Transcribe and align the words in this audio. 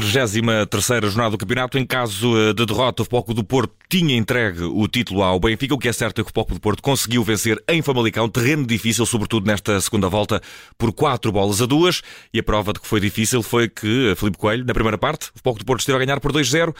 33 0.00 1.12
jornada 1.12 1.30
do 1.30 1.38
campeonato. 1.38 1.78
Em 1.78 1.84
caso 1.84 2.36
eh, 2.36 2.52
de 2.52 2.64
derrota, 2.64 3.02
o 3.02 3.04
Foco 3.04 3.34
do 3.34 3.44
Porto 3.44 3.74
tinha 3.88 4.16
entregue 4.16 4.62
o 4.62 4.88
título 4.88 5.22
ao 5.22 5.38
Benfica. 5.38 5.74
O 5.74 5.78
que 5.78 5.88
é 5.88 5.92
certo 5.92 6.20
é 6.20 6.24
que 6.24 6.30
o 6.30 6.32
Foco 6.34 6.54
do 6.54 6.60
Porto 6.60 6.82
conseguiu 6.82 7.22
vencer 7.22 7.62
em 7.68 7.82
Famalicão, 7.82 8.28
terreno 8.28 8.66
difícil, 8.66 9.04
sobretudo 9.04 9.46
nesta 9.46 9.80
segunda 9.80 10.08
volta, 10.08 10.40
por 10.78 10.92
4 10.92 11.30
bolas 11.30 11.60
a 11.60 11.66
2. 11.66 12.02
E 12.32 12.38
a 12.38 12.42
prova 12.42 12.72
de 12.72 12.80
que 12.80 12.86
foi 12.86 13.00
difícil 13.00 13.42
foi 13.42 13.68
que 13.68 14.10
eh, 14.10 14.14
Felipe 14.14 14.38
Coelho, 14.38 14.64
na 14.64 14.74
primeira 14.74 14.98
parte, 14.98 15.28
o 15.36 15.40
Foco 15.42 15.58
do 15.58 15.64
Porto 15.64 15.80
esteve 15.80 15.96
a 15.96 16.04
ganhar 16.04 16.20
por 16.20 16.32
2-0, 16.32 16.74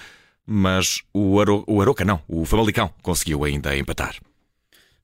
mas 0.47 1.03
o, 1.13 1.41
Aro... 1.41 1.63
o 1.67 1.81
Aroca 1.81 2.05
não, 2.05 2.21
o 2.27 2.45
Famalicão 2.45 2.91
conseguiu 3.03 3.45
ainda 3.45 3.77
empatar. 3.77 4.17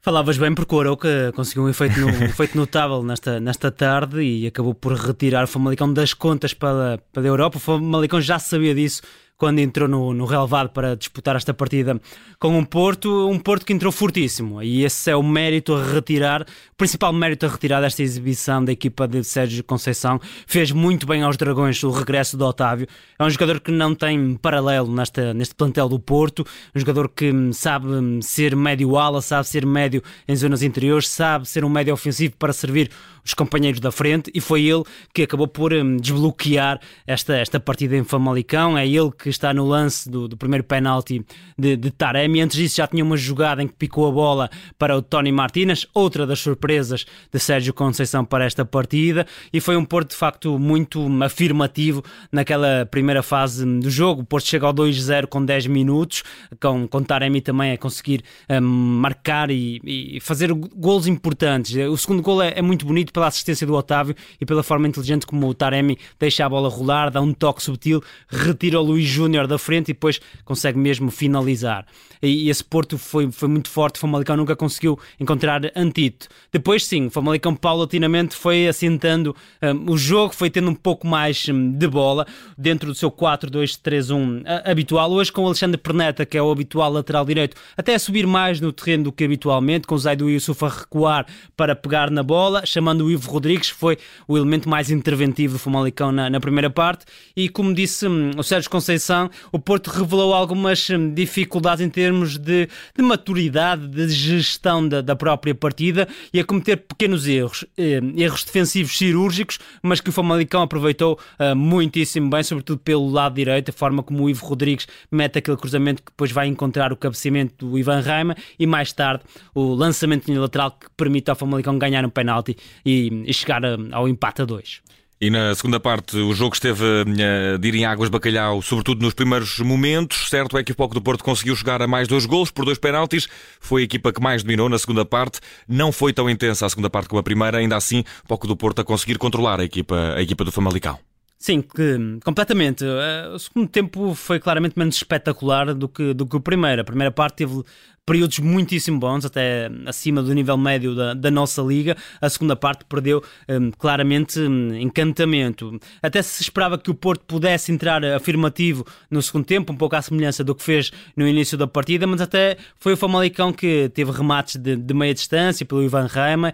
Falavas 0.01 0.39
bem 0.39 0.55
porque 0.55 0.75
o 0.75 0.81
Aroca 0.81 1.33
conseguiu 1.35 1.65
um 1.65 1.69
efeito, 1.69 1.99
no, 1.99 2.07
um 2.07 2.25
efeito 2.25 2.57
notável 2.57 3.03
nesta, 3.03 3.41
nesta 3.41 3.73
tarde 3.73 4.23
e 4.23 4.47
acabou 4.47 4.75
por 4.75 4.93
retirar 4.93 5.45
o 5.45 5.49
Famalicão 5.49 5.93
das 5.93 6.15
contas 6.15 6.55
para, 6.55 6.99
para 7.13 7.23
a 7.23 7.27
Europa. 7.27 7.57
O 7.57 7.61
Famalicão 7.61 8.21
já 8.21 8.39
sabia 8.39 8.75
disso 8.75 9.03
quando 9.37 9.59
entrou 9.59 9.89
no, 9.89 10.15
no 10.15 10.25
relevado 10.25 10.71
para 10.71 10.97
disputar 10.97 11.37
esta 11.37 11.53
partida 11.53 12.01
com 12.39 12.59
um 12.59 12.65
Porto, 12.65 13.29
um 13.29 13.39
Porto 13.39 13.67
que 13.67 13.73
entrou 13.73 13.93
fortíssimo. 13.93 14.63
E 14.63 14.85
esse 14.85 15.11
é 15.11 15.17
o 15.17 15.23
mérito 15.23 15.75
a 15.75 15.85
retirar, 15.85 16.43
o 16.43 16.77
principal 16.77 17.13
mérito 17.13 17.47
a 17.47 17.49
retirar 17.49 17.80
desta 17.80 18.03
exibição 18.03 18.65
da 18.65 18.73
equipa 18.73 19.07
de 19.07 19.23
Sérgio 19.23 19.63
Conceição. 19.63 20.21
Fez 20.47 20.73
muito 20.73 21.07
bem 21.07 21.23
aos 21.23 21.37
Dragões 21.37 21.83
o 21.83 21.91
regresso 21.91 22.37
do 22.37 22.45
Otávio. 22.47 22.87
É 23.19 23.25
um 23.25 23.30
jogador 23.30 23.61
que 23.61 23.71
não 23.71 23.95
tem 23.95 24.37
paralelo 24.37 24.91
nesta, 24.95 25.35
neste 25.35 25.55
plantel 25.55 25.89
do 25.89 25.99
Porto, 25.99 26.47
um 26.75 26.79
jogador 26.79 27.09
que 27.09 27.33
sabe 27.53 27.87
ser 28.23 28.57
médio 28.57 28.97
ala, 28.97 29.21
sabe 29.21 29.47
ser 29.47 29.66
médio 29.66 30.03
em 30.27 30.35
zonas 30.35 30.63
interiores, 30.63 31.09
sabe 31.09 31.49
ser 31.49 31.65
um 31.65 31.69
médio 31.69 31.93
ofensivo 31.93 32.35
para 32.38 32.53
servir 32.53 32.91
os 33.25 33.35
companheiros 33.35 33.80
da 33.80 33.91
frente 33.91 34.30
e 34.32 34.41
foi 34.41 34.63
ele 34.65 34.85
que 35.13 35.23
acabou 35.23 35.49
por 35.49 35.73
um, 35.73 35.97
desbloquear 35.97 36.80
esta, 37.07 37.37
esta 37.37 37.59
partida 37.59 37.97
em 37.97 38.05
Famalicão. 38.05 38.79
É 38.79 38.87
ele 38.87 39.10
que 39.10 39.26
está 39.30 39.52
no 39.52 39.66
lance 39.66 40.09
do, 40.09 40.29
do 40.29 40.37
primeiro 40.37 40.65
penalti 40.65 41.24
de, 41.59 41.77
de 41.77 41.91
Taremi. 41.91 42.41
Antes 42.41 42.57
disso 42.57 42.77
já 42.77 42.87
tinha 42.87 43.05
uma 43.05 43.16
jogada 43.16 43.63
em 43.63 43.69
que 43.69 43.74
picou 43.74 44.09
a 44.09 44.13
bola 44.13 44.51
para 44.79 44.96
o 44.96 45.02
Tony 45.02 45.32
Martínez, 45.32 45.87
outra 45.95 46.27
das 46.27 46.41
surpresas 46.41 47.05
de 47.32 47.38
Sérgio 47.38 47.73
Conceição 47.73 48.24
para 48.24 48.45
esta 48.45 48.65
partida 48.65 49.27
e 49.52 49.60
foi 49.60 49.77
um 49.77 49.85
Porto 49.85 50.10
de 50.10 50.16
facto 50.16 50.59
muito 50.59 51.07
afirmativo 51.23 52.02
naquela 52.30 52.87
primeira 52.91 53.23
fase 53.23 53.65
do 53.65 53.91
jogo. 53.91 54.23
O 54.23 54.24
Porto 54.24 54.47
chega 54.47 54.66
ao 54.66 54.74
2-0 54.74 55.27
com 55.27 55.45
10 55.45 55.66
minutos, 55.69 56.23
com, 56.60 56.87
com 56.88 57.02
Taremi 57.02 57.41
também 57.41 57.73
a 57.73 57.79
conseguir 57.79 58.23
um, 58.51 58.60
marcar 58.60 59.51
e, 59.51 59.80
e, 59.85 60.21
fazer 60.21 60.52
gols 60.52 61.07
importantes. 61.07 61.74
O 61.91 61.97
segundo 61.97 62.23
gol 62.23 62.43
é, 62.43 62.54
é 62.57 62.63
muito 62.63 62.85
bonito 62.85 63.13
pela 63.13 63.27
assistência 63.27 63.66
do 63.66 63.74
Otávio 63.74 64.15
e 64.41 64.47
pela 64.47 64.62
forma 64.62 64.88
inteligente 64.88 65.27
como 65.27 65.49
o 65.49 65.54
Taremi 65.54 65.99
deixa 66.19 66.44
a 66.44 66.49
bola 66.49 66.69
rolar, 66.69 67.10
dá 67.10 67.21
um 67.21 67.32
toque 67.32 67.62
subtil, 67.62 68.03
retira 68.28 68.81
o 68.81 68.82
Luís 68.82 69.06
Júnior 69.17 69.47
da 69.47 69.59
frente 69.59 69.91
e 69.91 69.93
depois 69.95 70.21
consegue 70.45 70.78
mesmo 70.78 71.11
finalizar. 71.11 71.87
E 72.22 72.49
esse 72.49 72.65
Porto 72.65 72.99
foi, 72.99 73.31
foi 73.31 73.49
muito 73.49 73.69
forte, 73.69 73.97
o 73.97 73.99
Famalicão 73.99 74.37
nunca 74.37 74.56
conseguiu 74.56 74.99
encontrar 75.21 75.61
antídoto. 75.75 76.28
Depois 76.53 76.84
sim, 76.84 77.06
o 77.06 77.11
Famalicão 77.11 77.55
paulatinamente 77.55 78.34
foi 78.34 78.67
assentando 78.67 79.34
um, 79.62 79.93
o 79.93 79.99
jogo, 79.99 80.34
foi 80.34 80.50
tendo 80.50 80.71
um 80.71 80.75
pouco 80.75 81.06
mais 81.06 81.49
um, 81.49 81.72
de 81.72 81.87
bola 81.87 82.27
dentro 82.56 82.89
do 82.89 82.94
seu 82.94 83.11
4-2-3-1 83.11 84.43
habitual. 84.65 85.11
Hoje 85.12 85.33
com 85.33 85.43
o 85.43 85.47
Alexandre 85.47 85.78
Perneta, 85.78 86.25
que 86.25 86.37
é 86.37 86.43
o 86.43 86.50
habitual 86.50 86.91
lateral 86.93 87.25
direito, 87.25 87.56
até 87.77 87.94
a 87.94 87.99
subir 87.99 88.27
mais 88.27 88.61
no 88.61 88.72
terreno 88.72 89.05
do 89.05 89.12
que 89.12 89.25
habitualmente, 89.25 89.87
com 89.87 89.94
o 89.94 89.99
Zaidu 89.99 90.31
Yusuf 90.31 90.65
a 90.65 90.69
recuar 90.69 91.27
para 91.56 91.75
pegar 91.77 92.11
na 92.11 92.22
bola, 92.22 92.65
chamando 92.65 93.05
o 93.05 93.11
Ivo 93.11 93.31
Rodrigues, 93.31 93.69
foi 93.69 93.99
o 94.26 94.37
elemento 94.37 94.69
mais 94.69 94.91
interventivo 94.91 95.55
do 95.55 95.59
Famalicão 95.59 96.12
na, 96.12 96.28
na 96.28 96.41
primeira 96.41 96.71
parte. 96.71 97.05
E 97.37 97.49
como 97.49 97.75
disse 97.75 98.06
hum, 98.06 98.31
o 98.37 98.43
Sérgio 98.43 98.71
Conceição, 98.71 99.06
o 99.53 99.59
Porto 99.59 99.89
revelou 99.89 100.34
algumas 100.34 100.89
hum, 100.91 101.12
dificuldades 101.15 101.84
em 101.84 101.89
termos 101.89 102.37
de, 102.37 102.69
de 102.97 103.03
maturidade, 103.03 103.87
de 103.89 104.09
gestão 104.09 104.87
da, 104.87 105.00
da, 105.00 105.17
própria 105.17 105.55
partida 105.55 106.06
e 106.33 106.41
a 106.41 106.44
cometer 106.44 106.77
pequenos 106.77 107.27
erros, 107.27 107.65
eh, 107.78 108.00
erros 108.17 108.44
defensivos 108.44 108.97
cirúrgicos, 108.97 109.59
mas 109.83 110.00
que 110.00 110.11
o 110.11 110.12
Famalicão 110.12 110.62
aproveitou 110.62 111.19
uh, 111.39 111.56
muitíssimo 111.56 112.28
bem, 112.28 112.43
sobretudo 112.43 112.78
pelo 112.81 113.09
lado 113.09 113.34
direito, 113.34 113.71
a 113.71 113.72
forma 113.72 114.03
como 114.03 114.25
o 114.25 114.31
Ivo 114.31 114.44
Rodrigues 114.44 114.87
mete 115.11 115.38
aquele 115.38 115.56
cruzamento 115.56 116.03
que 116.03 116.11
depois 116.11 116.31
vai 116.31 116.47
encontrar 116.47 116.93
o 116.93 116.97
cabeceamento 116.97 117.67
do 117.67 117.78
Ivan 117.78 118.00
Raima 118.00 118.37
e 118.59 118.67
mais 118.67 118.93
tarde 118.93 119.25
o 119.55 119.75
lançamento 119.75 120.28
unilateral 120.28 120.73
que 120.73 120.87
permite 120.97 121.31
ao 121.31 121.37
Famalicão 121.37 121.78
ganhar 121.78 122.05
um 122.05 122.11
penalti 122.11 122.56
e 122.84 123.06
e, 123.27 123.33
chegar 123.33 123.62
ao 123.93 124.09
empate 124.09 124.43
a 124.43 124.44
dois. 124.44 124.81
E 125.19 125.31
na 125.31 125.54
segunda 125.54 125.81
parte 125.81 126.15
o 126.19 126.34
jogo 126.34 126.54
esteve 126.54 126.84
a 126.84 127.66
ir 127.66 127.75
em 127.75 127.87
águas 127.87 128.10
bacalhau, 128.10 128.60
sobretudo 128.60 129.03
nos 129.03 129.15
primeiros 129.15 129.59
momentos. 129.60 130.28
Certo 130.28 130.59
é 130.59 130.62
que 130.62 130.72
o 130.72 130.75
Poco 130.75 130.93
do 130.93 131.00
Porto 131.00 131.25
conseguiu 131.25 131.56
chegar 131.56 131.81
a 131.81 131.87
mais 131.87 132.06
dois 132.06 132.27
gols 132.27 132.50
por 132.50 132.66
dois 132.66 132.78
penaltis. 132.78 133.26
Foi 133.59 133.81
a 133.81 133.84
equipa 133.84 134.12
que 134.12 134.21
mais 134.21 134.43
dominou 134.43 134.69
na 134.69 134.78
segunda 134.78 135.06
parte. 135.06 135.41
Não 135.66 135.91
foi 135.91 136.12
tão 136.12 136.28
intensa 136.28 136.66
a 136.66 136.69
segunda 136.69 136.91
parte 136.91 137.09
como 137.09 137.19
a 137.19 137.22
primeira. 137.22 137.56
Ainda 137.56 137.76
assim, 137.76 138.00
o 138.25 138.28
Poco 138.28 138.47
do 138.47 138.55
Porto 138.55 138.81
a 138.81 138.84
conseguir 138.84 139.16
controlar 139.16 139.59
a 139.59 139.65
equipa, 139.65 140.15
a 140.15 140.21
equipa 140.21 140.44
do 140.44 140.53
Famalicão. 140.53 140.99
Sim, 141.38 141.62
que, 141.62 142.19
completamente. 142.25 142.84
Eh, 142.84 143.28
o 143.34 143.38
segundo 143.38 143.69
tempo 143.69 144.15
foi 144.15 144.38
claramente 144.38 144.78
menos 144.78 144.97
espetacular 144.97 145.75
do 145.75 145.88
que, 145.88 146.12
do 146.12 146.26
que 146.26 146.37
o 146.37 146.41
primeiro. 146.41 146.82
A 146.82 146.84
primeira 146.84 147.10
parte 147.10 147.37
teve 147.37 147.62
períodos 148.06 148.39
muitíssimo 148.39 149.00
bons, 149.00 149.25
até 149.25 149.69
acima 149.84 150.22
do 150.22 150.33
nível 150.33 150.56
médio 150.56 150.94
da, 150.94 151.12
da 151.12 151.28
nossa 151.28 151.61
liga. 151.61 151.97
A 152.21 152.31
segunda 152.31 152.55
parte 152.55 152.84
perdeu 152.84 153.22
um, 153.49 153.72
claramente 153.72 154.39
um, 154.39 154.72
encantamento. 154.77 155.78
Até 156.00 156.22
se 156.22 156.41
esperava 156.41 156.78
que 156.78 156.89
o 156.89 156.94
Porto 156.94 157.25
pudesse 157.27 157.72
entrar 157.72 158.05
afirmativo 158.05 158.87
no 159.11 159.21
segundo 159.21 159.44
tempo, 159.44 159.72
um 159.72 159.77
pouco 159.77 159.97
à 159.97 160.03
semelhança 160.03 160.44
do 160.44 160.55
que 160.55 160.62
fez 160.62 160.93
no 161.17 161.27
início 161.27 161.59
da 161.59 161.67
partida, 161.67 162.06
mas 162.06 162.21
até 162.21 162.56
foi 162.78 162.93
o 162.93 162.97
Famalicão 162.97 163.53
que 163.53 163.91
teve 163.93 164.12
remates 164.12 164.55
de, 164.55 164.77
de 164.77 164.94
meia 164.94 165.12
distância 165.12 165.67
pelo 165.67 165.83
Ivan 165.83 166.06
Reima 166.06 166.53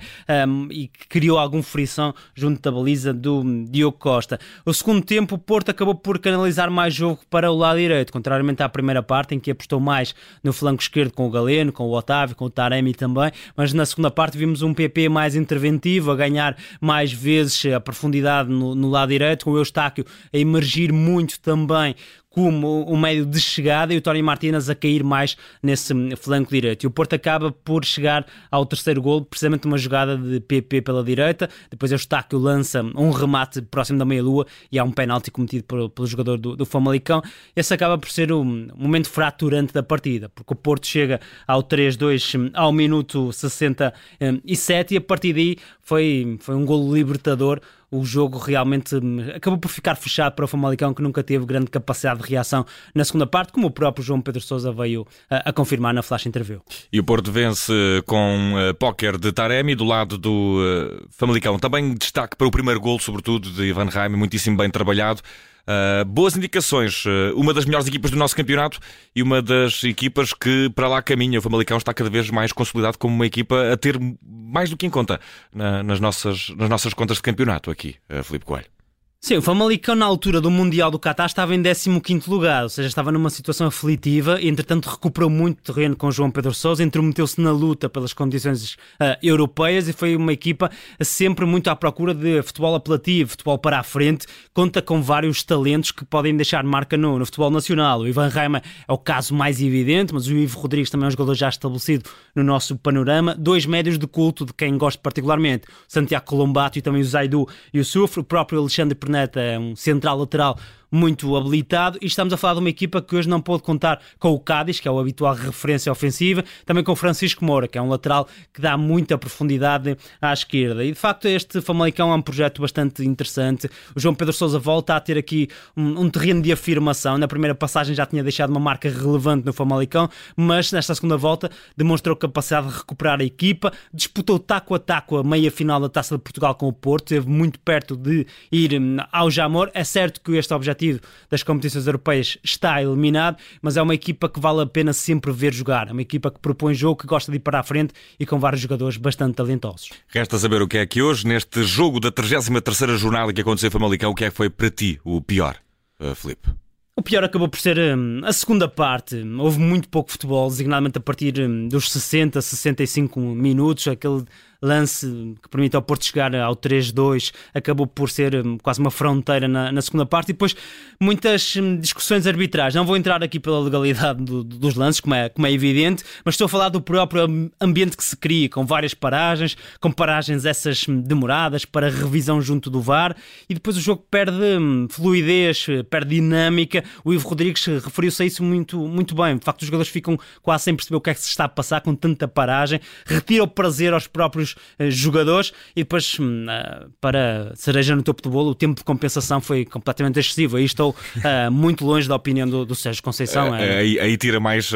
um, 0.48 0.68
e 0.70 0.88
que 0.88 1.06
criou 1.06 1.38
algum 1.38 1.62
frição 1.62 2.14
junto 2.34 2.62
da 2.62 2.72
baliza 2.72 3.12
do 3.12 3.44
Diogo 3.68 3.98
Costa. 3.98 4.40
O 4.64 4.72
segundo 4.72 5.04
tempo, 5.04 5.34
o 5.34 5.38
Porto 5.38 5.70
acabou 5.70 5.94
por 5.94 6.18
canalizar 6.18 6.70
mais 6.70 6.94
jogo 6.94 7.20
para 7.28 7.52
o 7.52 7.56
lado 7.56 7.78
direito, 7.78 8.10
contrariamente 8.10 8.62
à 8.62 8.68
primeira 8.70 9.02
parte, 9.02 9.34
em 9.34 9.40
que 9.40 9.50
apostou 9.50 9.78
mais 9.78 10.14
no 10.42 10.50
flanco 10.54 10.82
esquerdo 10.82 11.12
com 11.12 11.26
o 11.26 11.41
Galeno, 11.42 11.72
com 11.72 11.84
o 11.84 11.92
Otávio, 11.92 12.36
com 12.36 12.44
o 12.44 12.50
Taremi 12.50 12.94
também, 12.94 13.30
mas 13.56 13.72
na 13.72 13.84
segunda 13.84 14.10
parte 14.10 14.38
vimos 14.38 14.62
um 14.62 14.72
PP 14.72 15.08
mais 15.08 15.34
interventivo, 15.34 16.10
a 16.10 16.16
ganhar 16.16 16.56
mais 16.80 17.12
vezes 17.12 17.66
a 17.66 17.80
profundidade 17.80 18.48
no, 18.48 18.74
no 18.74 18.88
lado 18.88 19.08
direito, 19.08 19.44
com 19.44 19.52
o 19.52 19.58
Eustáquio 19.58 20.04
a 20.32 20.38
emergir 20.38 20.92
muito 20.92 21.40
também 21.40 21.94
como 22.32 22.90
um 22.90 22.98
médio 22.98 23.26
de 23.26 23.40
chegada 23.40 23.92
e 23.92 23.98
o 23.98 24.00
Tony 24.00 24.22
Martínez 24.22 24.68
a 24.68 24.74
cair 24.74 25.04
mais 25.04 25.36
nesse 25.62 25.94
flanco 26.16 26.50
direito. 26.50 26.84
E 26.84 26.86
o 26.86 26.90
Porto 26.90 27.14
acaba 27.14 27.52
por 27.52 27.84
chegar 27.84 28.26
ao 28.50 28.64
terceiro 28.64 29.00
gol, 29.02 29.22
precisamente 29.22 29.66
uma 29.66 29.76
jogada 29.76 30.16
de 30.16 30.40
PP 30.40 30.82
pela 30.82 31.04
direita, 31.04 31.48
depois 31.70 31.92
é 31.92 31.94
o 31.94 31.96
Eustáquio 31.96 32.38
lança 32.38 32.82
um 32.82 33.10
remate 33.10 33.60
próximo 33.62 33.98
da 33.98 34.04
meia-lua 34.04 34.46
e 34.70 34.78
há 34.78 34.84
um 34.84 34.90
penalti 34.90 35.30
cometido 35.30 35.64
pelo, 35.64 35.90
pelo 35.90 36.06
jogador 36.06 36.38
do, 36.38 36.56
do 36.56 36.64
Famalicão. 36.64 37.22
Esse 37.54 37.74
acaba 37.74 37.98
por 37.98 38.10
ser 38.10 38.32
o 38.32 38.42
momento 38.42 39.10
fraturante 39.10 39.72
da 39.72 39.82
partida, 39.82 40.30
porque 40.30 40.52
o 40.52 40.56
Porto 40.56 40.86
chega 40.86 41.20
ao 41.46 41.62
3-2 41.62 42.50
ao 42.54 42.72
minuto 42.72 43.32
67 43.32 44.94
e 44.94 44.96
a 44.96 45.00
partir 45.00 45.34
daí 45.34 45.56
foi, 45.82 46.38
foi 46.40 46.54
um 46.54 46.64
golo 46.64 46.94
libertador 46.94 47.60
o 47.92 48.04
jogo 48.04 48.38
realmente 48.38 48.96
acabou 49.36 49.58
por 49.58 49.68
ficar 49.68 49.94
fechado 49.94 50.32
para 50.32 50.46
o 50.46 50.48
Famalicão, 50.48 50.94
que 50.94 51.02
nunca 51.02 51.22
teve 51.22 51.44
grande 51.44 51.66
capacidade 51.66 52.22
de 52.22 52.28
reação 52.28 52.64
na 52.94 53.04
segunda 53.04 53.26
parte, 53.26 53.52
como 53.52 53.66
o 53.66 53.70
próprio 53.70 54.02
João 54.02 54.20
Pedro 54.20 54.40
Sousa 54.40 54.72
veio 54.72 55.06
a, 55.28 55.50
a 55.50 55.52
confirmar 55.52 55.92
na 55.92 56.02
flash 56.02 56.24
interview. 56.24 56.62
E 56.90 56.98
o 56.98 57.04
Porto 57.04 57.30
vence 57.30 57.72
com 58.06 58.54
uh, 58.54 58.74
póquer 58.74 59.18
de 59.18 59.30
Taremi 59.30 59.74
do 59.74 59.84
lado 59.84 60.16
do 60.16 60.58
uh, 60.58 61.06
Famalicão. 61.10 61.58
Também 61.58 61.94
destaque 61.94 62.34
para 62.34 62.46
o 62.46 62.50
primeiro 62.50 62.80
gol, 62.80 62.98
sobretudo 62.98 63.50
de 63.50 63.64
Ivan 63.64 63.90
Raim, 63.90 64.16
muitíssimo 64.16 64.56
bem 64.56 64.70
trabalhado. 64.70 65.20
Uh, 65.62 66.04
boas 66.04 66.36
indicações. 66.36 67.04
Uh, 67.04 67.34
uma 67.36 67.54
das 67.54 67.64
melhores 67.64 67.86
equipas 67.86 68.10
do 68.10 68.16
nosso 68.16 68.34
campeonato 68.34 68.78
e 69.14 69.22
uma 69.22 69.40
das 69.40 69.82
equipas 69.84 70.32
que 70.32 70.70
para 70.74 70.88
lá 70.88 71.02
caminha. 71.02 71.38
O 71.38 71.42
Famalicão 71.42 71.76
está 71.76 71.94
cada 71.94 72.10
vez 72.10 72.30
mais 72.30 72.52
consolidado 72.52 72.98
como 72.98 73.14
uma 73.14 73.26
equipa 73.26 73.72
a 73.72 73.76
ter 73.76 73.98
mais 74.22 74.70
do 74.70 74.76
que 74.76 74.86
em 74.86 74.90
conta 74.90 75.20
na, 75.54 75.82
nas, 75.82 76.00
nossas, 76.00 76.50
nas 76.56 76.68
nossas 76.68 76.94
contas 76.94 77.18
de 77.18 77.22
campeonato 77.22 77.70
aqui, 77.70 77.96
uh, 78.10 78.22
Filipe 78.24 78.44
Coelho. 78.44 78.81
Sim, 79.24 79.36
o 79.36 79.42
Famalicão 79.42 79.94
na 79.94 80.04
altura 80.04 80.40
do 80.40 80.50
Mundial 80.50 80.90
do 80.90 80.98
Qatar 80.98 81.26
estava 81.26 81.54
em 81.54 81.62
15º 81.62 82.26
lugar, 82.26 82.64
ou 82.64 82.68
seja, 82.68 82.88
estava 82.88 83.12
numa 83.12 83.30
situação 83.30 83.68
aflitiva 83.68 84.40
e 84.40 84.48
entretanto 84.48 84.90
recuperou 84.90 85.30
muito 85.30 85.62
terreno 85.62 85.94
com 85.94 86.10
João 86.10 86.28
Pedro 86.28 86.52
Sousa, 86.52 86.82
intrometeu-se 86.82 87.40
na 87.40 87.52
luta 87.52 87.88
pelas 87.88 88.12
condições 88.12 88.72
uh, 88.72 89.16
europeias 89.22 89.86
e 89.86 89.92
foi 89.92 90.16
uma 90.16 90.32
equipa 90.32 90.72
sempre 91.00 91.46
muito 91.46 91.70
à 91.70 91.76
procura 91.76 92.12
de 92.12 92.42
futebol 92.42 92.74
apelativo, 92.74 93.30
futebol 93.30 93.56
para 93.58 93.78
a 93.78 93.84
frente, 93.84 94.26
conta 94.52 94.82
com 94.82 95.00
vários 95.00 95.44
talentos 95.44 95.92
que 95.92 96.04
podem 96.04 96.36
deixar 96.36 96.64
marca 96.64 96.96
no, 96.96 97.16
no 97.16 97.24
futebol 97.24 97.48
nacional. 97.52 98.00
O 98.00 98.08
Ivan 98.08 98.26
Reima 98.26 98.60
é 98.88 98.92
o 98.92 98.98
caso 98.98 99.36
mais 99.36 99.62
evidente, 99.62 100.12
mas 100.12 100.26
o 100.26 100.32
Ivo 100.32 100.58
Rodrigues 100.58 100.90
também 100.90 101.04
é 101.04 101.08
um 101.08 101.12
jogador 101.12 101.36
já 101.36 101.48
estabelecido 101.48 102.10
no 102.34 102.42
nosso 102.42 102.74
panorama. 102.76 103.36
Dois 103.38 103.66
médios 103.66 104.00
de 104.00 104.06
culto 104.08 104.44
de 104.44 104.52
quem 104.52 104.76
gosta 104.76 105.00
particularmente, 105.00 105.68
Santiago 105.86 106.26
Colombato 106.26 106.76
e 106.76 106.82
também 106.82 107.02
o 107.02 107.04
Zaidu 107.04 107.46
e 107.72 107.78
o 107.78 107.84
Sufro, 107.84 108.22
o 108.22 108.24
próprio 108.24 108.58
Alexandre 108.58 108.96
Perneta 108.96 109.11
é 109.16 109.58
um 109.58 109.74
central 109.76 110.18
lateral 110.18 110.58
muito 110.92 111.34
habilitado 111.34 111.98
e 112.02 112.06
estamos 112.06 112.34
a 112.34 112.36
falar 112.36 112.54
de 112.54 112.60
uma 112.60 112.68
equipa 112.68 113.00
que 113.00 113.16
hoje 113.16 113.28
não 113.28 113.40
pode 113.40 113.62
contar 113.62 113.98
com 114.18 114.30
o 114.30 114.38
Cádiz, 114.38 114.78
que 114.78 114.86
é 114.86 114.90
o 114.90 114.98
habitual 114.98 115.34
referência 115.34 115.90
ofensiva, 115.90 116.44
também 116.66 116.84
com 116.84 116.92
o 116.92 116.96
Francisco 116.96 117.42
Moura, 117.42 117.66
que 117.66 117.78
é 117.78 117.82
um 117.82 117.88
lateral 117.88 118.28
que 118.52 118.60
dá 118.60 118.76
muita 118.76 119.16
profundidade 119.16 119.96
à 120.20 120.32
esquerda. 120.32 120.84
E 120.84 120.92
de 120.92 120.98
facto 120.98 121.26
este 121.26 121.62
Famalicão 121.62 122.12
é 122.12 122.14
um 122.14 122.20
projeto 122.20 122.60
bastante 122.60 123.02
interessante. 123.02 123.70
O 123.96 124.00
João 124.00 124.14
Pedro 124.14 124.34
Sousa 124.34 124.58
volta 124.58 124.94
a 124.94 125.00
ter 125.00 125.16
aqui 125.16 125.48
um, 125.74 126.02
um 126.02 126.10
terreno 126.10 126.42
de 126.42 126.52
afirmação. 126.52 127.16
Na 127.16 127.26
primeira 127.26 127.54
passagem 127.54 127.94
já 127.94 128.04
tinha 128.04 128.22
deixado 128.22 128.50
uma 128.50 128.60
marca 128.60 128.90
relevante 128.90 129.46
no 129.46 129.52
Famalicão, 129.52 130.10
mas 130.36 130.70
nesta 130.72 130.94
segunda 130.94 131.16
volta 131.16 131.50
demonstrou 131.74 132.14
capacidade 132.14 132.68
de 132.68 132.76
recuperar 132.76 133.20
a 133.20 133.24
equipa, 133.24 133.72
disputou 133.94 134.38
taco 134.38 134.74
a 134.74 134.78
taco 134.78 135.16
a 135.16 135.24
meia 135.24 135.50
final 135.50 135.80
da 135.80 135.88
Taça 135.88 136.16
de 136.16 136.22
Portugal 136.22 136.54
com 136.54 136.68
o 136.68 136.72
Porto, 136.72 137.04
esteve 137.04 137.28
muito 137.28 137.58
perto 137.60 137.96
de 137.96 138.26
ir 138.50 138.78
hum, 138.78 138.98
ao 139.10 139.30
Jamor. 139.30 139.70
É 139.72 139.84
certo 139.84 140.20
que 140.20 140.32
este 140.36 140.52
objetivo 140.52 140.81
das 141.30 141.42
competições 141.42 141.86
europeias 141.86 142.38
está 142.42 142.82
eliminado, 142.82 143.36
mas 143.60 143.76
é 143.76 143.82
uma 143.82 143.94
equipa 143.94 144.28
que 144.28 144.40
vale 144.40 144.62
a 144.62 144.66
pena 144.66 144.92
sempre 144.92 145.32
ver 145.32 145.52
jogar. 145.52 145.88
É 145.88 145.92
uma 145.92 146.02
equipa 146.02 146.30
que 146.30 146.38
propõe 146.38 146.74
jogo, 146.74 147.00
que 147.00 147.06
gosta 147.06 147.30
de 147.30 147.36
ir 147.36 147.40
para 147.40 147.60
a 147.60 147.62
frente 147.62 147.94
e 148.18 148.26
com 148.26 148.38
vários 148.38 148.60
jogadores 148.60 148.96
bastante 148.96 149.34
talentosos. 149.34 149.90
Resta 150.08 150.38
saber 150.38 150.62
o 150.62 150.68
que 150.68 150.78
é 150.78 150.86
que 150.86 151.02
hoje, 151.02 151.26
neste 151.26 151.62
jogo 151.62 152.00
da 152.00 152.10
33 152.10 152.98
jornada 152.98 153.32
que 153.32 153.40
aconteceu 153.40 153.68
em 153.68 153.70
Famalicão, 153.70 154.10
o 154.10 154.14
que 154.14 154.24
é 154.24 154.30
que 154.30 154.36
foi 154.36 154.50
para 154.50 154.70
ti 154.70 155.00
o 155.04 155.20
pior, 155.20 155.56
uh, 156.00 156.14
Filipe? 156.14 156.48
O 156.94 157.02
pior 157.02 157.24
acabou 157.24 157.48
por 157.48 157.58
ser 157.58 157.78
hum, 157.78 158.20
a 158.22 158.32
segunda 158.32 158.68
parte. 158.68 159.16
Houve 159.38 159.58
muito 159.58 159.88
pouco 159.88 160.12
futebol, 160.12 160.48
designadamente 160.48 160.98
a 160.98 161.00
partir 161.00 161.40
hum, 161.40 161.66
dos 161.66 161.90
60, 161.90 162.40
65 162.42 163.18
minutos. 163.18 163.88
Aquele 163.88 164.24
lance 164.62 165.34
que 165.42 165.48
permite 165.48 165.74
ao 165.74 165.82
Porto 165.82 166.04
chegar 166.04 166.34
ao 166.36 166.54
3-2 166.54 167.32
acabou 167.52 167.86
por 167.86 168.08
ser 168.08 168.34
hum, 168.34 168.56
quase 168.62 168.80
uma 168.80 168.90
fronteira 168.90 169.48
na, 169.48 169.72
na, 169.72 169.82
segunda 169.82 170.06
parte 170.06 170.28
e 170.30 170.32
depois 170.32 170.54
muitas 171.00 171.56
hum, 171.56 171.76
discussões 171.78 172.26
arbitrais. 172.26 172.74
Não 172.74 172.86
vou 172.86 172.96
entrar 172.96 173.22
aqui 173.22 173.40
pela 173.40 173.58
legalidade 173.58 174.22
do, 174.22 174.44
dos 174.44 174.76
lances, 174.76 175.00
como 175.00 175.14
é, 175.14 175.28
como 175.28 175.46
é 175.46 175.52
evidente, 175.52 176.04
mas 176.24 176.34
estou 176.34 176.44
a 176.44 176.48
falar 176.48 176.68
do 176.68 176.80
próprio 176.80 177.50
ambiente 177.60 177.96
que 177.96 178.04
se 178.04 178.16
cria, 178.16 178.48
com 178.48 178.64
várias 178.64 178.94
paragens, 178.94 179.56
com 179.80 179.90
paragens 179.90 180.44
essas 180.44 180.86
hum, 180.88 181.00
demoradas 181.00 181.64
para 181.64 181.90
revisão 181.90 182.40
junto 182.40 182.70
do 182.70 182.80
VAR 182.80 183.16
e 183.48 183.54
depois 183.54 183.76
o 183.76 183.80
jogo 183.80 184.06
perde 184.08 184.42
fluidez, 184.90 185.66
perde 185.90 186.14
dinâmica. 186.14 186.84
O 187.04 187.12
Ivo 187.12 187.28
Rodrigues 187.28 187.64
referiu-se 187.66 188.22
a 188.22 188.26
isso 188.26 188.42
muito, 188.44 188.78
muito 188.78 189.14
bem. 189.14 189.36
De 189.36 189.44
facto, 189.44 189.62
os 189.62 189.66
jogadores 189.66 189.90
ficam 189.90 190.16
quase 190.40 190.64
sem 190.64 190.76
perceber 190.76 190.96
o 190.96 191.00
que 191.00 191.10
é 191.10 191.14
que 191.14 191.20
se 191.20 191.28
está 191.28 191.44
a 191.44 191.48
passar 191.48 191.80
com 191.80 191.94
tanta 191.94 192.28
paragem, 192.28 192.80
retira 193.04 193.42
o 193.42 193.48
prazer 193.48 193.92
aos 193.92 194.06
próprios 194.06 194.51
uh, 194.52 194.90
jogadores 194.90 195.52
e 195.74 195.82
depois, 195.82 196.18
uh, 196.18 196.90
para 197.00 197.52
cereja 197.54 197.94
no 197.96 198.02
topo 198.02 198.22
do 198.22 198.30
bolo, 198.30 198.50
o 198.50 198.54
tempo 198.54 198.76
de 198.76 198.84
compensação 198.84 199.40
foi 199.40 199.64
completamente 199.64 200.18
excessivo. 200.18 200.56
Aí 200.56 200.64
estou 200.64 200.90
uh, 200.90 201.50
muito 201.50 201.84
longe 201.84 202.08
da 202.08 202.16
opinião 202.16 202.48
do, 202.48 202.64
do 202.64 202.74
Sérgio 202.74 203.02
Conceição. 203.02 203.52
Aí, 203.52 203.98
aí, 203.98 204.16
tira 204.16 204.38
mais 204.38 204.72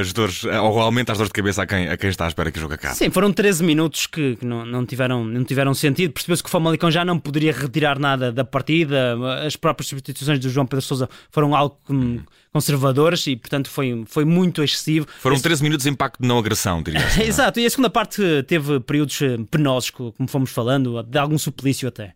as 0.00 0.12
dores, 0.12 0.44
ou 0.44 0.80
aumenta 0.80 1.12
as 1.12 1.18
dores 1.18 1.30
de 1.30 1.34
cabeça 1.34 1.62
a 1.62 1.66
quem, 1.66 1.88
a 1.88 1.96
quem 1.96 2.10
está 2.10 2.24
à 2.24 2.28
espera 2.28 2.50
que 2.50 2.58
o 2.58 2.60
jogo 2.60 2.74
acabe. 2.74 2.96
Sim, 2.96 3.10
foram 3.10 3.32
13 3.32 3.64
minutos 3.64 4.06
que, 4.06 4.36
que 4.36 4.44
não, 4.44 4.64
não, 4.64 4.84
tiveram, 4.84 5.24
não 5.24 5.44
tiveram 5.44 5.74
sentido. 5.74 6.12
Percebeu-se 6.12 6.42
que 6.42 6.48
o 6.48 6.52
Famalicão 6.52 6.90
já 6.90 7.04
não 7.04 7.18
poderia 7.18 7.52
retirar 7.52 7.98
nada 7.98 8.32
da 8.32 8.44
partida, 8.44 9.16
as 9.44 9.56
próprias 9.56 9.88
substituições 9.88 10.38
do 10.38 10.50
João 10.50 10.66
Pedro 10.66 10.84
Sousa 10.84 11.08
foram 11.30 11.54
algo 11.54 11.78
que. 11.86 11.92
Hum 11.92 12.22
conservadoras 12.58 13.26
e, 13.26 13.36
portanto, 13.36 13.70
foi, 13.70 14.04
foi 14.06 14.24
muito 14.24 14.62
excessivo. 14.62 15.06
Foram 15.20 15.34
Esse... 15.36 15.44
13 15.44 15.62
minutos 15.62 15.84
de 15.84 15.90
impacto 15.90 16.20
de 16.20 16.26
não 16.26 16.38
agressão, 16.38 16.82
diria 16.82 17.04
assim, 17.04 17.22
é? 17.22 17.26
Exato, 17.28 17.60
e 17.60 17.66
a 17.66 17.70
segunda 17.70 17.88
parte 17.88 18.20
teve 18.46 18.80
períodos 18.80 19.22
eh, 19.22 19.36
penosos, 19.50 19.90
como 19.90 20.28
fomos 20.28 20.50
falando, 20.50 21.02
de 21.02 21.18
algum 21.18 21.38
suplício 21.38 21.88
até. 21.88 22.14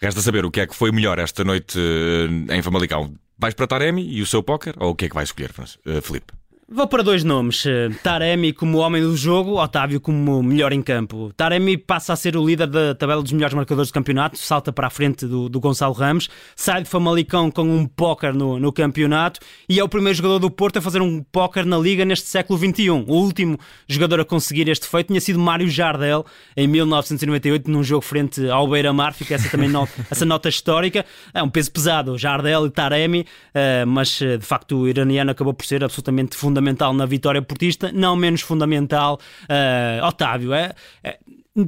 Resta 0.00 0.20
saber 0.20 0.44
o 0.44 0.50
que 0.50 0.60
é 0.60 0.66
que 0.66 0.74
foi 0.74 0.90
melhor 0.90 1.18
esta 1.18 1.44
noite 1.44 1.78
eh, 1.78 2.56
em 2.56 2.62
Famalicão. 2.62 3.14
Vais 3.38 3.54
para 3.54 3.66
Taremi 3.66 4.02
e 4.02 4.20
o 4.22 4.26
seu 4.26 4.42
póquer 4.42 4.74
ou 4.78 4.90
o 4.90 4.94
que 4.94 5.04
é 5.04 5.08
que 5.08 5.14
vai 5.14 5.24
escolher, 5.24 5.50
uh, 5.50 6.02
Felipe? 6.02 6.32
Vou 6.68 6.88
para 6.88 7.00
dois 7.00 7.22
nomes. 7.22 7.64
Eh, 7.64 7.90
Taremi 8.02 8.52
como 8.52 8.78
homem 8.78 9.00
do 9.00 9.16
jogo, 9.16 9.62
Otávio 9.62 10.00
como 10.00 10.42
melhor 10.42 10.72
em 10.72 10.82
campo. 10.82 11.32
Taremi 11.36 11.76
passa 11.76 12.12
a 12.12 12.16
ser 12.16 12.36
o 12.36 12.44
líder 12.44 12.66
da 12.66 12.92
tabela 12.92 13.22
dos 13.22 13.30
melhores 13.30 13.54
marcadores 13.54 13.88
do 13.88 13.94
campeonato, 13.94 14.36
salta 14.36 14.72
para 14.72 14.88
a 14.88 14.90
frente 14.90 15.26
do, 15.26 15.48
do 15.48 15.60
Gonçalo 15.60 15.94
Ramos, 15.94 16.28
sai 16.56 16.82
de 16.82 16.88
Famalicão 16.88 17.52
com 17.52 17.62
um 17.62 17.86
póquer 17.86 18.34
no, 18.34 18.58
no 18.58 18.72
campeonato 18.72 19.38
e 19.68 19.78
é 19.78 19.84
o 19.84 19.88
primeiro 19.88 20.16
jogador 20.16 20.40
do 20.40 20.50
Porto 20.50 20.78
a 20.78 20.82
fazer 20.82 21.00
um 21.00 21.22
póquer 21.22 21.64
na 21.64 21.78
Liga 21.78 22.04
neste 22.04 22.26
século 22.26 22.58
XXI. 22.58 22.90
O 22.90 23.12
último 23.12 23.56
jogador 23.88 24.18
a 24.18 24.24
conseguir 24.24 24.68
este 24.68 24.88
feito 24.88 25.06
tinha 25.06 25.20
sido 25.20 25.38
Mário 25.38 25.70
Jardel 25.70 26.26
em 26.56 26.66
1998 26.66 27.70
num 27.70 27.84
jogo 27.84 28.02
frente 28.02 28.44
ao 28.50 28.66
Beira-Mar. 28.66 29.14
Fica 29.14 29.36
essa 29.36 29.48
também 29.48 29.68
nota, 29.68 29.92
essa 30.10 30.24
nota 30.24 30.48
histórica. 30.48 31.06
É 31.32 31.40
um 31.40 31.48
peso 31.48 31.70
pesado, 31.70 32.18
Jardel 32.18 32.66
e 32.66 32.70
Taremi, 32.70 33.24
eh, 33.54 33.84
mas 33.84 34.20
eh, 34.20 34.36
de 34.36 34.44
facto 34.44 34.78
o 34.78 34.88
iraniano 34.88 35.30
acabou 35.30 35.54
por 35.54 35.64
ser 35.64 35.84
absolutamente 35.84 36.36
fundamental 36.36 36.55
fundamental 36.56 36.94
na 36.94 37.04
vitória 37.04 37.42
portista, 37.42 37.92
não 37.92 38.16
menos 38.16 38.40
fundamental 38.40 39.20
uh, 39.42 40.06
Otávio. 40.06 40.54
É, 40.54 40.74
é, 41.04 41.18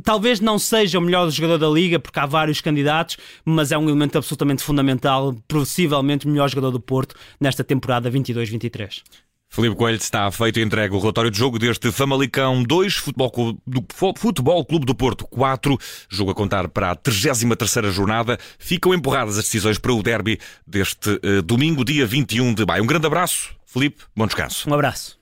talvez 0.02 0.40
não 0.40 0.58
seja 0.58 0.98
o 0.98 1.02
melhor 1.02 1.28
jogador 1.30 1.58
da 1.58 1.68
liga, 1.68 1.98
porque 1.98 2.18
há 2.18 2.24
vários 2.24 2.60
candidatos, 2.62 3.18
mas 3.44 3.70
é 3.70 3.76
um 3.76 3.86
elemento 3.86 4.16
absolutamente 4.16 4.62
fundamental, 4.62 5.36
possivelmente 5.46 6.26
o 6.26 6.30
melhor 6.30 6.48
jogador 6.48 6.70
do 6.70 6.80
Porto 6.80 7.14
nesta 7.38 7.62
temporada 7.62 8.10
22-23. 8.10 9.02
Felipe 9.48 9.76
Coelho 9.76 9.96
está 9.96 10.30
feito 10.30 10.60
e 10.60 10.62
entregue 10.62 10.94
o 10.94 10.98
relatório 10.98 11.30
de 11.30 11.38
jogo 11.38 11.58
deste 11.58 11.90
Famalicão 11.90 12.62
2, 12.62 12.94
Futebol 12.96 13.30
Clube 13.30 13.58
do, 13.66 13.84
Futebol 14.16 14.64
Clube 14.64 14.86
do 14.86 14.94
Porto 14.94 15.26
4, 15.26 15.76
jogo 16.08 16.30
a 16.30 16.34
contar 16.34 16.68
para 16.68 16.92
a 16.92 16.96
33ª 16.96 17.90
jornada. 17.90 18.38
Ficam 18.58 18.94
empurradas 18.94 19.38
as 19.38 19.44
decisões 19.44 19.78
para 19.78 19.92
o 19.92 20.02
derby 20.02 20.38
deste 20.66 21.10
uh, 21.10 21.42
domingo, 21.42 21.84
dia 21.84 22.06
21 22.06 22.54
de 22.54 22.66
maio. 22.66 22.84
Um 22.84 22.86
grande 22.86 23.06
abraço, 23.06 23.50
Felipe, 23.66 24.04
bom 24.14 24.26
descanso. 24.26 24.68
Um 24.68 24.74
abraço. 24.74 25.17